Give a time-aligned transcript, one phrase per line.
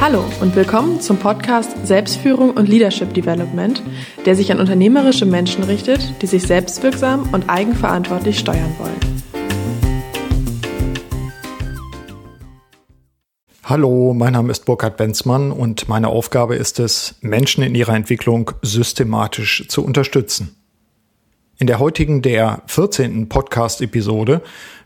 [0.00, 3.82] Hallo und willkommen zum Podcast Selbstführung und Leadership Development,
[4.24, 8.98] der sich an unternehmerische Menschen richtet, die sich selbstwirksam und eigenverantwortlich steuern wollen.
[13.62, 18.52] Hallo, mein Name ist Burkhard Benzmann und meine Aufgabe ist es, Menschen in ihrer Entwicklung
[18.62, 20.56] systematisch zu unterstützen.
[21.58, 23.28] In der heutigen, der 14.
[23.28, 24.40] Podcast-Episode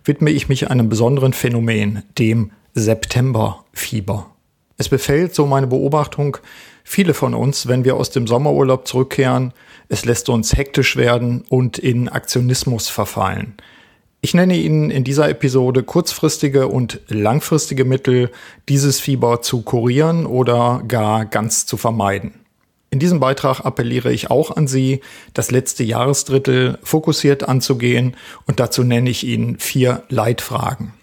[0.04, 4.33] widme ich mich einem besonderen Phänomen, dem Septemberfieber.
[4.76, 6.38] Es befällt, so meine Beobachtung,
[6.82, 9.52] viele von uns, wenn wir aus dem Sommerurlaub zurückkehren,
[9.88, 13.54] es lässt uns hektisch werden und in Aktionismus verfallen.
[14.20, 18.30] Ich nenne Ihnen in dieser Episode kurzfristige und langfristige Mittel,
[18.70, 22.32] dieses Fieber zu kurieren oder gar ganz zu vermeiden.
[22.90, 25.00] In diesem Beitrag appelliere ich auch an Sie,
[25.34, 30.94] das letzte Jahresdrittel fokussiert anzugehen und dazu nenne ich Ihnen vier Leitfragen.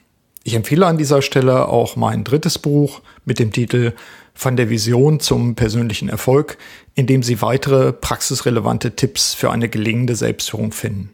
[0.43, 3.93] Ich empfehle an dieser Stelle auch mein drittes Buch mit dem Titel
[4.33, 6.57] Von der Vision zum persönlichen Erfolg,
[6.95, 11.11] in dem Sie weitere praxisrelevante Tipps für eine gelingende Selbstführung finden.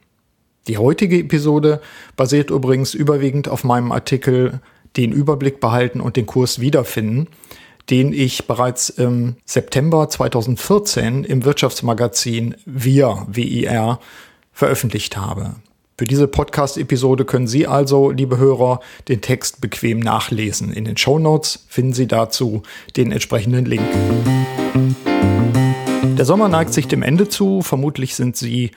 [0.68, 1.82] Die heutige Episode
[2.16, 4.62] basiert übrigens überwiegend auf meinem Artikel
[4.96, 7.28] Den Überblick behalten und den Kurs wiederfinden,
[7.90, 14.00] den ich bereits im September 2014 im Wirtschaftsmagazin Wir, WIR,
[14.52, 15.56] veröffentlicht habe.
[16.00, 20.72] Für diese Podcast-Episode können Sie also, liebe Hörer, den Text bequem nachlesen.
[20.72, 22.62] In den Show Notes finden Sie dazu
[22.96, 23.82] den entsprechenden Link.
[26.16, 27.64] Der Sommer neigt sich dem Ende zu.
[27.64, 28.70] Vermutlich sind Sie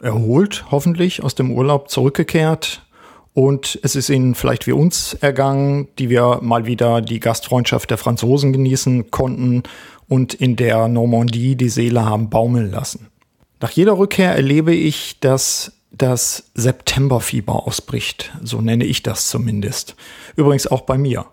[0.00, 2.86] erholt, hoffentlich, aus dem Urlaub zurückgekehrt.
[3.34, 7.98] Und es ist Ihnen vielleicht wie uns ergangen, die wir mal wieder die Gastfreundschaft der
[7.98, 9.64] Franzosen genießen konnten
[10.06, 13.08] und in der Normandie die Seele haben baumeln lassen.
[13.60, 18.32] Nach jeder Rückkehr erlebe ich, dass das Septemberfieber ausbricht.
[18.42, 19.96] So nenne ich das zumindest.
[20.36, 21.26] Übrigens auch bei mir.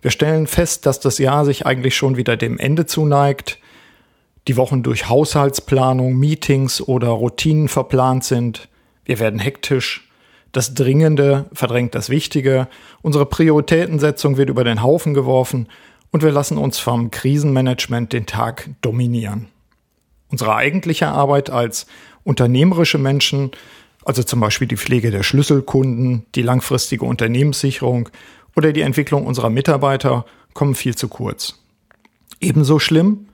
[0.00, 3.58] Wir stellen fest, dass das Jahr sich eigentlich schon wieder dem Ende zuneigt.
[4.46, 8.68] Die Wochen durch Haushaltsplanung, Meetings oder Routinen verplant sind.
[9.04, 10.08] Wir werden hektisch.
[10.52, 12.68] Das Dringende verdrängt das Wichtige.
[13.02, 15.68] Unsere Prioritätensetzung wird über den Haufen geworfen
[16.12, 19.48] und wir lassen uns vom Krisenmanagement den Tag dominieren.
[20.28, 21.86] Unsere eigentliche Arbeit als
[22.24, 23.50] unternehmerische Menschen
[24.06, 28.08] also zum Beispiel die Pflege der Schlüsselkunden, die langfristige Unternehmenssicherung
[28.54, 30.24] oder die Entwicklung unserer Mitarbeiter
[30.54, 31.58] kommen viel zu kurz.
[32.40, 33.26] Ebenso schlimm,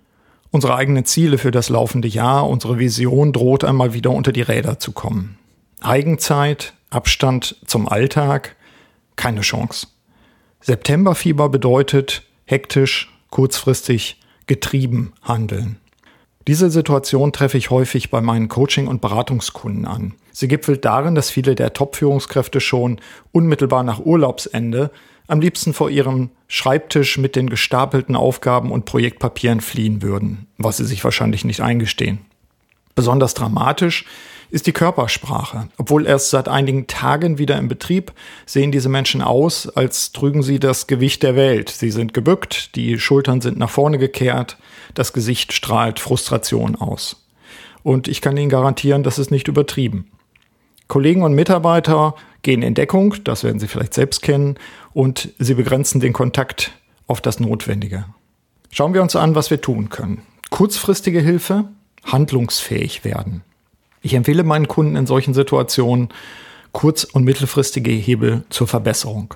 [0.50, 4.78] unsere eigenen Ziele für das laufende Jahr, unsere Vision droht einmal wieder unter die Räder
[4.78, 5.36] zu kommen.
[5.82, 8.56] Eigenzeit, Abstand zum Alltag,
[9.14, 9.88] keine Chance.
[10.62, 15.81] Septemberfieber bedeutet hektisch, kurzfristig, getrieben handeln.
[16.48, 20.14] Diese Situation treffe ich häufig bei meinen Coaching- und Beratungskunden an.
[20.32, 24.90] Sie gipfelt darin, dass viele der Top-Führungskräfte schon unmittelbar nach Urlaubsende
[25.28, 30.84] am liebsten vor ihrem Schreibtisch mit den gestapelten Aufgaben und Projektpapieren fliehen würden, was sie
[30.84, 32.18] sich wahrscheinlich nicht eingestehen.
[32.94, 34.04] Besonders dramatisch
[34.52, 35.68] ist die Körpersprache.
[35.78, 38.12] Obwohl erst seit einigen Tagen wieder im Betrieb,
[38.44, 41.70] sehen diese Menschen aus, als trügen sie das Gewicht der Welt.
[41.70, 44.58] Sie sind gebückt, die Schultern sind nach vorne gekehrt,
[44.94, 47.26] das Gesicht strahlt Frustration aus.
[47.82, 50.10] Und ich kann Ihnen garantieren, das ist nicht übertrieben.
[50.86, 54.58] Kollegen und Mitarbeiter gehen in Deckung, das werden Sie vielleicht selbst kennen,
[54.92, 56.72] und sie begrenzen den Kontakt
[57.06, 58.04] auf das Notwendige.
[58.70, 60.20] Schauen wir uns an, was wir tun können.
[60.50, 61.64] Kurzfristige Hilfe,
[62.04, 63.42] handlungsfähig werden.
[64.02, 66.08] Ich empfehle meinen Kunden in solchen Situationen
[66.72, 69.34] kurz- und mittelfristige Hebel zur Verbesserung.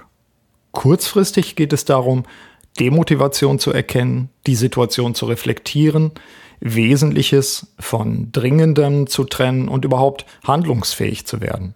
[0.72, 2.25] Kurzfristig geht es darum,
[2.78, 6.12] Demotivation zu erkennen, die Situation zu reflektieren,
[6.60, 11.75] Wesentliches von Dringendem zu trennen und überhaupt handlungsfähig zu werden.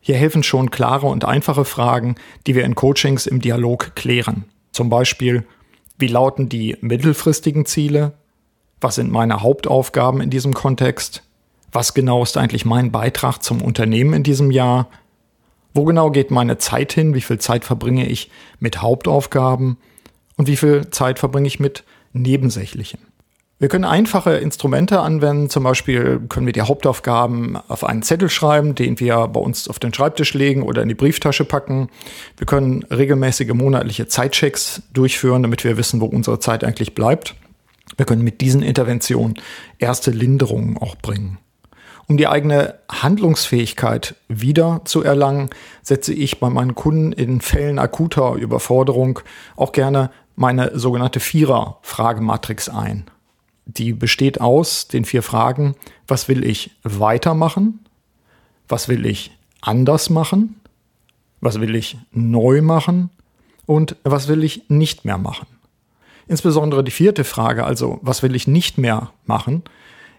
[0.00, 2.16] Hier helfen schon klare und einfache Fragen,
[2.46, 4.44] die wir in Coachings im Dialog klären.
[4.72, 5.44] Zum Beispiel,
[5.98, 8.14] wie lauten die mittelfristigen Ziele?
[8.80, 11.22] Was sind meine Hauptaufgaben in diesem Kontext?
[11.72, 14.88] Was genau ist eigentlich mein Beitrag zum Unternehmen in diesem Jahr?
[15.74, 17.14] Wo genau geht meine Zeit hin?
[17.14, 19.78] Wie viel Zeit verbringe ich mit Hauptaufgaben?
[20.36, 23.00] Und wie viel Zeit verbringe ich mit Nebensächlichen?
[23.58, 25.48] Wir können einfache Instrumente anwenden.
[25.48, 29.78] Zum Beispiel können wir die Hauptaufgaben auf einen Zettel schreiben, den wir bei uns auf
[29.78, 31.88] den Schreibtisch legen oder in die Brieftasche packen.
[32.36, 37.36] Wir können regelmäßige monatliche Zeitchecks durchführen, damit wir wissen, wo unsere Zeit eigentlich bleibt.
[37.96, 39.38] Wir können mit diesen Interventionen
[39.78, 41.38] erste Linderungen auch bringen.
[42.08, 45.50] Um die eigene Handlungsfähigkeit wieder zu erlangen,
[45.82, 49.20] setze ich bei meinen Kunden in Fällen akuter Überforderung
[49.56, 53.04] auch gerne meine sogenannte Vierer-Fragematrix ein.
[53.66, 55.76] Die besteht aus den vier Fragen,
[56.06, 57.80] was will ich weitermachen?
[58.68, 60.60] Was will ich anders machen?
[61.40, 63.10] Was will ich neu machen?
[63.66, 65.46] Und was will ich nicht mehr machen?
[66.26, 69.62] Insbesondere die vierte Frage, also was will ich nicht mehr machen,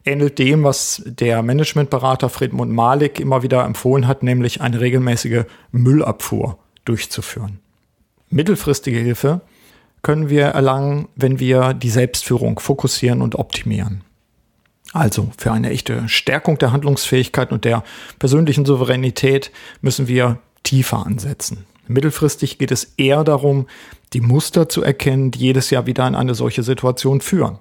[0.05, 6.57] ähnelt dem, was der Managementberater Friedmund Malik immer wieder empfohlen hat, nämlich eine regelmäßige Müllabfuhr
[6.85, 7.59] durchzuführen.
[8.29, 9.41] Mittelfristige Hilfe
[10.01, 14.03] können wir erlangen, wenn wir die Selbstführung fokussieren und optimieren.
[14.91, 17.83] Also für eine echte Stärkung der Handlungsfähigkeit und der
[18.19, 19.51] persönlichen Souveränität
[19.81, 21.65] müssen wir tiefer ansetzen.
[21.87, 23.67] Mittelfristig geht es eher darum,
[24.13, 27.57] die Muster zu erkennen, die jedes Jahr wieder in eine solche Situation führen.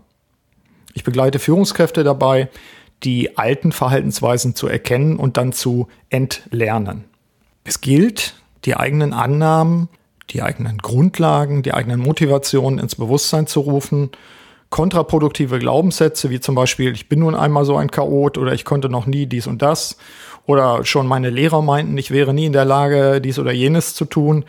[1.02, 2.49] Ich begleite Führungskräfte dabei,
[3.02, 7.06] die alten Verhaltensweisen zu erkennen und dann zu entlernen.
[7.64, 8.34] Es gilt,
[8.64, 9.88] die eigenen Annahmen,
[10.31, 14.10] die eigenen Grundlagen, die eigenen Motivationen ins Bewusstsein zu rufen.
[14.70, 18.88] Kontraproduktive Glaubenssätze, wie zum Beispiel, ich bin nun einmal so ein Chaot oder ich konnte
[18.88, 19.96] noch nie dies und das
[20.46, 24.04] oder schon meine Lehrer meinten, ich wäre nie in der Lage, dies oder jenes zu
[24.04, 24.44] tun.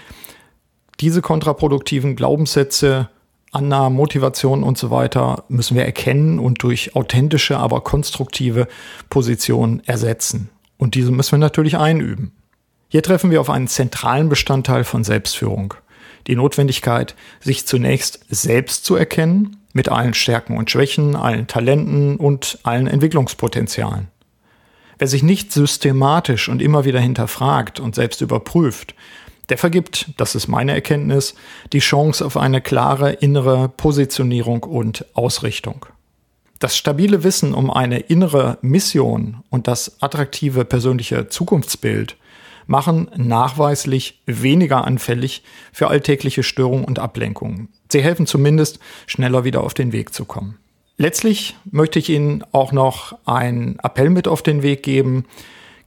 [1.00, 3.10] Diese kontraproduktiven Glaubenssätze,
[3.54, 8.68] Annahmen, Motivationen und so weiter müssen wir erkennen und durch authentische, aber konstruktive
[9.10, 10.50] Positionen ersetzen.
[10.78, 12.34] Und diese müssen wir natürlich einüben.
[12.90, 15.74] Hier treffen wir auf einen zentralen Bestandteil von Selbstführung.
[16.28, 22.60] Die Notwendigkeit, sich zunächst selbst zu erkennen, mit allen Stärken und Schwächen, allen Talenten und
[22.64, 24.08] allen Entwicklungspotenzialen.
[25.00, 28.94] Wer sich nicht systematisch und immer wieder hinterfragt und selbst überprüft,
[29.50, 31.36] der vergibt, das ist meine Erkenntnis,
[31.74, 35.86] die Chance auf eine klare innere Positionierung und Ausrichtung.
[36.60, 42.16] Das stabile Wissen um eine innere Mission und das attraktive persönliche Zukunftsbild
[42.68, 45.44] machen nachweislich weniger anfällig
[45.74, 47.68] für alltägliche Störungen und Ablenkungen.
[47.90, 50.58] Sie helfen zumindest, schneller wieder auf den Weg zu kommen.
[50.98, 55.26] Letztlich möchte ich Ihnen auch noch einen Appell mit auf den Weg geben.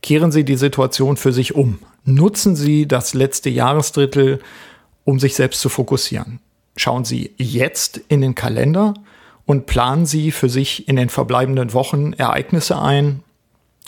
[0.03, 1.79] Kehren Sie die Situation für sich um.
[2.09, 4.39] Nutzen Sie das letzte Jahresdrittel,
[5.05, 6.39] um sich selbst zu fokussieren.
[6.77, 8.95] Schauen Sie jetzt in den Kalender
[9.45, 13.25] und planen Sie für sich in den verbleibenden Wochen Ereignisse ein,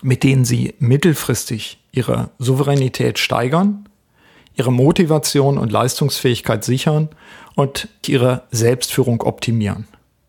[0.02, 3.88] mit denen Sie mittelfristig Ihre Souveränität steigern,
[4.56, 7.10] Ihre Motivation und Leistungsfähigkeit sichern
[7.54, 9.86] und Ihre Selbstführung optimieren.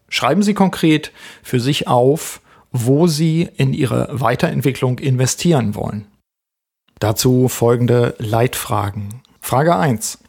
[0.10, 1.12] Schreiben Sie konkret
[1.42, 2.40] für sich auf,
[2.72, 6.06] wo Sie in Ihre Weiterentwicklung investieren wollen.
[7.00, 9.22] Dazu folgende Leitfragen.
[9.40, 10.20] Frage 1.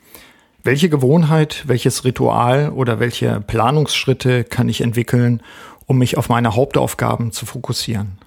[0.62, 5.43] Welche Gewohnheit, welches Ritual oder welche Planungsschritte kann ich entwickeln,
[5.87, 8.19] um mich auf meine Hauptaufgaben zu fokussieren?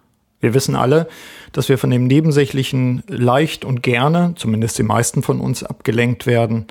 [0.41, 1.07] Wir wissen alle,
[1.53, 6.67] dass wir von dem Nebensächlichen leicht und gerne, zumindest die meisten von uns, abgelenkt werden.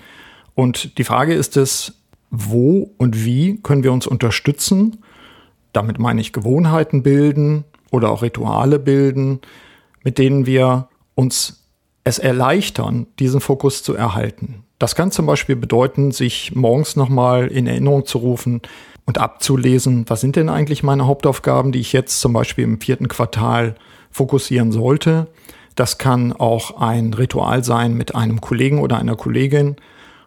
[0.54, 1.94] Und die Frage ist es,
[2.30, 4.98] wo und wie können wir uns unterstützen.
[5.72, 9.40] Damit meine ich Gewohnheiten bilden oder auch Rituale bilden,
[10.04, 11.61] mit denen wir uns
[12.04, 14.64] es erleichtern, diesen Fokus zu erhalten.
[14.78, 18.62] Das kann zum Beispiel bedeuten, sich morgens nochmal in Erinnerung zu rufen
[19.06, 23.08] und abzulesen, was sind denn eigentlich meine Hauptaufgaben, die ich jetzt zum Beispiel im vierten
[23.08, 23.76] Quartal
[24.10, 25.28] fokussieren sollte.
[25.76, 29.76] Das kann auch ein Ritual sein mit einem Kollegen oder einer Kollegin,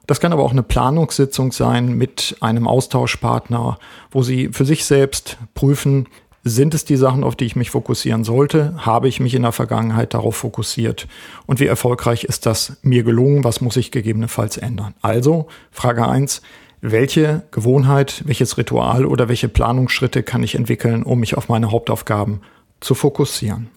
[0.08, 3.80] das kann aber auch eine Planungssitzung sein mit einem Austauschpartner,
[4.12, 6.08] wo Sie für sich selbst prüfen,
[6.48, 8.76] sind es die Sachen, auf die ich mich fokussieren sollte?
[8.78, 11.08] Habe ich mich in der Vergangenheit darauf fokussiert?
[11.48, 13.44] Und wie erfolgreich ist das mir gelungen?
[13.44, 14.94] Was muss ich gegebenenfalls ändern?
[15.02, 16.44] Also, Frage eins:
[16.82, 22.42] welche Gewohnheit, welches Ritual oder welche Planungsschritte kann ich entwickeln, um mich auf meine Hauptaufgaben
[22.80, 23.70] zu fokussieren?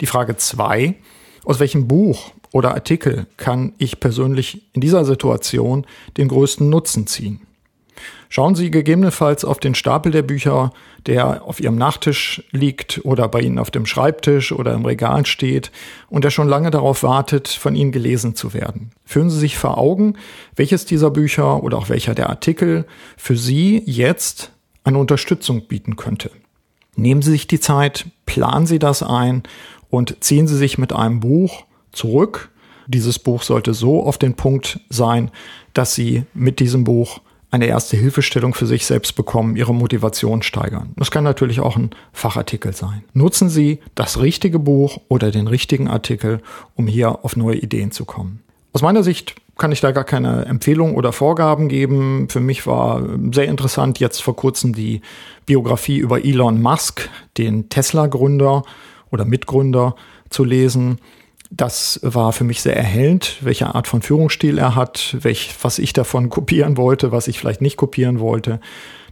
[0.00, 0.94] Die Frage zwei:
[1.44, 5.86] aus welchem Buch oder Artikel kann ich persönlich in dieser Situation
[6.16, 7.40] den größten Nutzen ziehen.
[8.28, 10.72] Schauen Sie gegebenenfalls auf den Stapel der Bücher,
[11.06, 15.70] der auf Ihrem Nachttisch liegt oder bei Ihnen auf dem Schreibtisch oder im Regal steht
[16.08, 18.90] und der schon lange darauf wartet, von Ihnen gelesen zu werden.
[19.04, 20.14] Führen Sie sich vor Augen,
[20.56, 22.86] welches dieser Bücher oder auch welcher der Artikel
[23.16, 24.52] für Sie jetzt
[24.84, 26.30] eine Unterstützung bieten könnte.
[26.96, 29.42] Nehmen Sie sich die Zeit, planen Sie das ein
[29.90, 32.50] und ziehen Sie sich mit einem Buch zurück.
[32.86, 35.30] Dieses Buch sollte so auf den Punkt sein,
[35.72, 37.20] dass Sie mit diesem Buch
[37.54, 40.92] eine erste Hilfestellung für sich selbst bekommen, Ihre Motivation steigern.
[40.96, 43.04] Das kann natürlich auch ein Fachartikel sein.
[43.12, 46.40] Nutzen Sie das richtige Buch oder den richtigen Artikel,
[46.74, 48.42] um hier auf neue Ideen zu kommen.
[48.72, 52.28] Aus meiner Sicht kann ich da gar keine Empfehlung oder Vorgaben geben.
[52.28, 55.00] Für mich war sehr interessant jetzt vor kurzem die
[55.46, 57.08] Biografie über Elon Musk,
[57.38, 58.64] den Tesla-Gründer
[59.12, 59.94] oder Mitgründer,
[60.28, 60.98] zu lesen.
[61.56, 65.92] Das war für mich sehr erhellend, welche Art von Führungsstil er hat, welch, was ich
[65.92, 68.60] davon kopieren wollte, was ich vielleicht nicht kopieren wollte.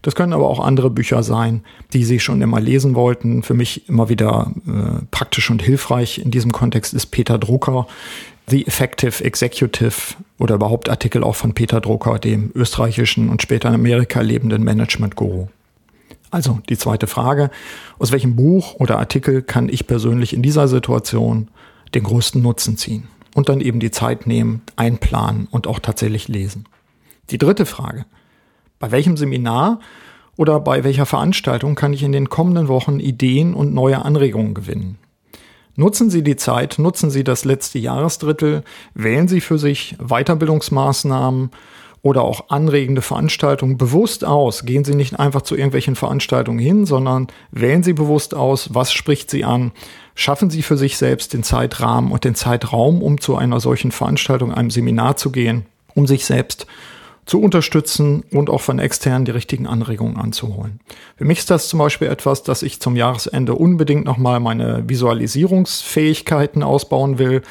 [0.03, 3.45] Das können aber auch andere Bücher sein, die Sie schon immer lesen wollten.
[3.45, 7.87] Für mich immer wieder äh, praktisch und hilfreich in diesem Kontext ist Peter Drucker
[8.49, 13.75] The Effective Executive oder überhaupt Artikel auch von Peter Drucker, dem österreichischen und später in
[13.77, 15.47] Amerika lebenden Management-Guru.
[16.33, 17.51] Also die zweite Frage,
[18.01, 21.49] aus welchem Buch oder Artikel kann ich persönlich in dieser Situation
[21.95, 23.09] den größten Nutzen ziehen?
[23.35, 26.67] Und dann eben die Zeit nehmen, einplanen und auch tatsächlich lesen.
[27.31, 28.05] Die dritte Frage,
[28.79, 29.81] bei welchem Seminar
[30.37, 34.99] oder bei welcher Veranstaltung kann ich in den kommenden Wochen Ideen und neue Anregungen gewinnen?
[35.75, 41.51] Nutzen Sie die Zeit, nutzen Sie das letzte Jahresdrittel, wählen Sie für sich Weiterbildungsmaßnahmen
[42.03, 44.65] oder auch anregende Veranstaltungen bewusst aus.
[44.65, 49.31] Gehen Sie nicht einfach zu irgendwelchen Veranstaltungen hin, sondern wählen Sie bewusst aus, was spricht
[49.31, 49.71] Sie an.
[50.15, 54.53] Schaffen Sie für sich selbst den Zeitrahmen und den Zeitraum, um zu einer solchen Veranstaltung,
[54.53, 56.67] einem Seminar zu gehen, um sich selbst
[57.25, 60.81] zu unterstützen und auch von externen die richtigen Anregungen anzuholen.
[61.17, 66.65] Für mich ist das zum Beispiel etwas, dass ich zum Jahresende unbedingt nochmal meine Visualisierungsfähigkeiten
[66.65, 67.43] ausbauen will.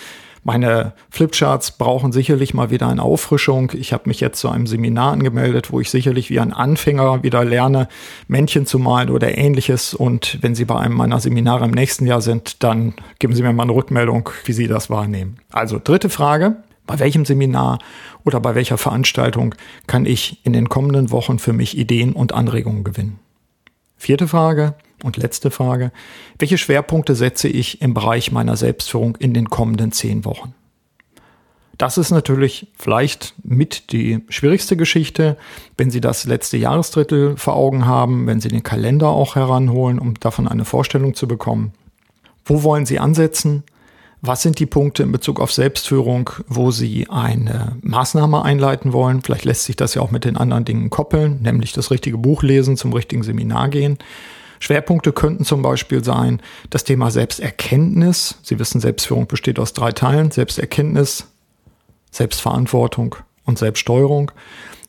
[0.43, 3.71] Meine Flipcharts brauchen sicherlich mal wieder eine Auffrischung.
[3.75, 7.45] Ich habe mich jetzt zu einem Seminar angemeldet, wo ich sicherlich wie ein Anfänger wieder
[7.45, 7.87] lerne,
[8.27, 9.93] Männchen zu malen oder ähnliches.
[9.93, 13.53] Und wenn Sie bei einem meiner Seminare im nächsten Jahr sind, dann geben Sie mir
[13.53, 15.37] mal eine Rückmeldung, wie Sie das wahrnehmen.
[15.51, 16.57] Also dritte Frage.
[16.87, 17.77] Bei welchem Seminar
[18.25, 19.53] oder bei welcher Veranstaltung
[19.85, 23.19] kann ich in den kommenden Wochen für mich Ideen und Anregungen gewinnen?
[23.95, 25.91] Vierte Frage und letzte Frage.
[26.39, 30.53] Welche Schwerpunkte setze ich im Bereich meiner Selbstführung in den kommenden zehn Wochen?
[31.77, 35.35] Das ist natürlich vielleicht mit die schwierigste Geschichte,
[35.77, 40.13] wenn Sie das letzte Jahresdrittel vor Augen haben, wenn Sie den Kalender auch heranholen, um
[40.19, 41.73] davon eine Vorstellung zu bekommen.
[42.45, 43.63] Wo wollen Sie ansetzen?
[44.21, 49.23] Was sind die Punkte in Bezug auf Selbstführung, wo Sie eine Maßnahme einleiten wollen?
[49.23, 52.43] Vielleicht lässt sich das ja auch mit den anderen Dingen koppeln, nämlich das richtige Buch
[52.43, 53.97] lesen, zum richtigen Seminar gehen.
[54.61, 56.39] Schwerpunkte könnten zum Beispiel sein
[56.69, 58.37] das Thema Selbsterkenntnis.
[58.43, 60.29] Sie wissen, Selbstführung besteht aus drei Teilen.
[60.29, 61.25] Selbsterkenntnis,
[62.11, 64.31] Selbstverantwortung und Selbststeuerung.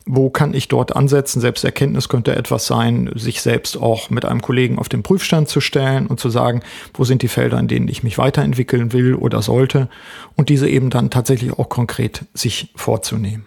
[0.05, 1.41] Wo kann ich dort ansetzen?
[1.41, 6.05] Selbsterkenntnis könnte etwas sein, sich selbst auch mit einem Kollegen auf den Prüfstand zu stellen
[6.05, 6.61] und zu sagen,
[6.93, 9.89] wo sind die Felder, in denen ich mich weiterentwickeln will oder sollte
[10.35, 13.45] und diese eben dann tatsächlich auch konkret sich vorzunehmen.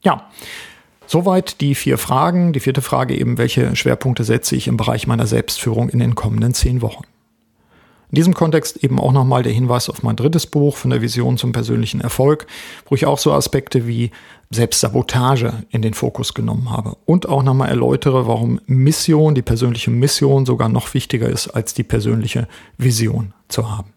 [0.00, 0.30] Ja,
[1.06, 2.52] soweit die vier Fragen.
[2.52, 6.54] Die vierte Frage eben, welche Schwerpunkte setze ich im Bereich meiner Selbstführung in den kommenden
[6.54, 7.04] zehn Wochen?
[8.12, 11.38] In diesem Kontext eben auch nochmal der Hinweis auf mein drittes Buch von der Vision
[11.38, 12.46] zum persönlichen Erfolg,
[12.86, 14.10] wo ich auch so Aspekte wie
[14.50, 20.44] Selbstsabotage in den Fokus genommen habe und auch nochmal erläutere, warum Mission, die persönliche Mission
[20.44, 23.91] sogar noch wichtiger ist, als die persönliche Vision zu haben.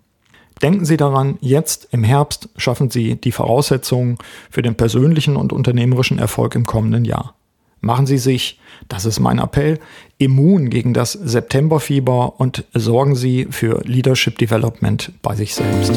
[0.61, 4.17] Denken Sie daran, jetzt im Herbst schaffen Sie die Voraussetzungen
[4.49, 7.35] für den persönlichen und unternehmerischen Erfolg im kommenden Jahr.
[7.81, 9.79] Machen Sie sich, das ist mein Appell,
[10.17, 15.93] immun gegen das Septemberfieber und sorgen Sie für Leadership Development bei sich selbst.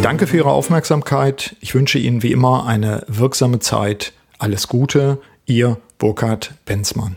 [0.00, 1.56] Danke für Ihre Aufmerksamkeit.
[1.60, 4.12] Ich wünsche Ihnen wie immer eine wirksame Zeit.
[4.38, 7.16] Alles Gute, Ihr Burkhard Benzmann.